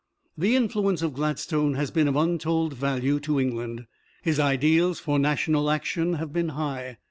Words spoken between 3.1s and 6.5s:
to England. His ideals for national action have been